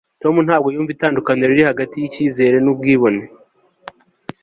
tom 0.21 0.35
ntabwo 0.45 0.67
yumva 0.73 0.91
itandukaniro 0.95 1.51
riri 1.51 1.63
hagati 1.71 1.95
yicyizere 1.97 2.57
nubwibone 2.59 3.23